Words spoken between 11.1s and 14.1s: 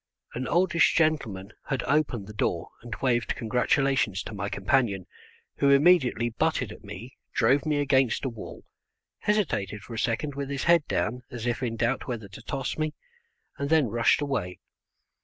as if in doubt whether to toss me, and then